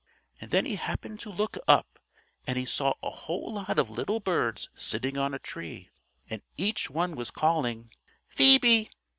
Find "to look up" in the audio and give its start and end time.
1.19-1.99